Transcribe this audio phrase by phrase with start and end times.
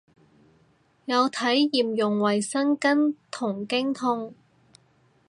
[1.05, 1.37] 有體
[1.69, 4.33] 驗用衛生巾同經痛